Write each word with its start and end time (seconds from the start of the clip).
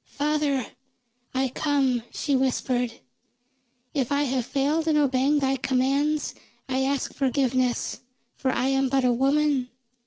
"Father, 0.13 0.65
I 1.35 1.49
come," 1.49 2.01
she 2.11 2.35
whispered. 2.35 2.91
"If 3.93 4.11
I 4.11 4.23
have 4.23 4.47
failed 4.47 4.87
in 4.87 4.97
obeying 4.97 5.37
thy 5.37 5.57
commands, 5.57 6.33
I 6.67 6.81
ask 6.83 7.13
forgiveness, 7.13 8.01
for 8.35 8.51
I 8.51 8.69
am 8.69 8.89
but 8.89 9.05
a 9.05 9.13
woman. 9.13 9.69